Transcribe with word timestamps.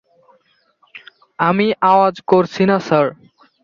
আমি 1.39 1.67
আওয়াজ 1.91 2.15
করছি 2.31 2.63
না 2.69 2.77
স্যার! 2.87 3.07